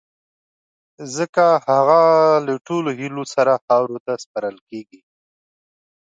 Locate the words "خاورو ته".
3.65-4.13